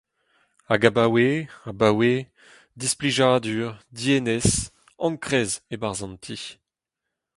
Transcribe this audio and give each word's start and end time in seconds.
Hag 0.69 0.81
abaoe… 0.89 1.31
abaoe… 1.71 2.15
Displijadur, 2.81 3.69
dienez, 3.97 4.47
enkrez 5.05 5.51
e-barzh 5.73 6.03
an 6.05 6.15
ti… 6.23 6.37